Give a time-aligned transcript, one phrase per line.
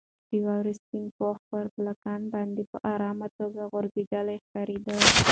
[0.29, 4.95] د واورې سپین پوښ پر بالکن باندې په ارامه توګه غوړېدلی ښکارېده.